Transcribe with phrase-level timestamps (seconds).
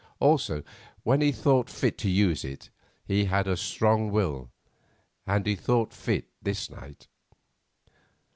[0.19, 0.63] Also,
[1.03, 2.71] when he thought fit to use it,
[3.05, 4.49] he had a strong will,
[5.27, 7.07] and he thought fit this night.